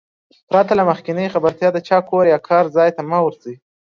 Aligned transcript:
پرته 0.49 0.73
له 0.79 0.83
مخکينۍ 0.89 1.27
خبرتيا 1.33 1.69
د 1.73 1.77
چا 1.87 1.97
کور 2.09 2.23
يا 2.33 2.39
کار 2.47 2.65
ځاى 2.75 2.89
ته 2.97 3.01
مه 3.09 3.19
ورځٸ. 3.25 3.45